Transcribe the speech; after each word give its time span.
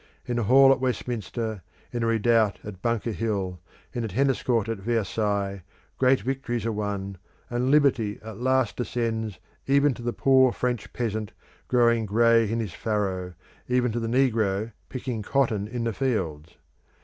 In 0.25 0.39
a 0.39 0.43
hall 0.45 0.71
at 0.71 0.79
Westminster, 0.79 1.61
in 1.91 2.01
a 2.01 2.07
redoubt 2.07 2.57
at 2.63 2.81
Bunker 2.81 3.11
Hill, 3.11 3.59
in 3.93 4.03
a 4.03 4.07
tennis 4.07 4.41
court 4.41 4.67
at 4.67 4.79
Versailles, 4.79 5.61
great 5.99 6.21
victories 6.21 6.65
are 6.65 6.71
won, 6.71 7.19
and 7.51 7.69
liberty 7.69 8.17
at 8.23 8.39
last 8.39 8.77
descends 8.77 9.37
even 9.67 9.93
to 9.93 10.01
the 10.01 10.11
poor 10.11 10.51
French 10.51 10.91
peasant 10.91 11.33
growing 11.67 12.07
grey 12.07 12.49
in 12.51 12.59
his 12.59 12.73
furrow, 12.73 13.35
even 13.67 13.91
to 13.91 13.99
the 13.99 14.07
negro 14.07 14.71
picking 14.89 15.21
cotton 15.21 15.67
in 15.67 15.83
the 15.83 15.93
fields. 15.93 16.57